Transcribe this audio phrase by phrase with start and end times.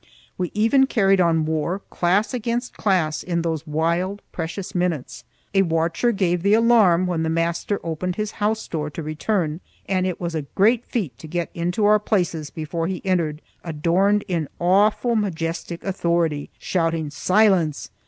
[0.35, 5.23] We even carried on war, class against class, in those wild, precious minutes.
[5.53, 10.07] A watcher gave the alarm when the master opened his house door to return, and
[10.07, 14.47] it was a great feat to get into our places before he entered, adorned in
[14.59, 17.91] awful majestic authority, shouting "Silence!"